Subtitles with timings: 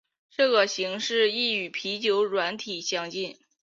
[0.31, 3.37] 这形式亦与啤酒软体相近。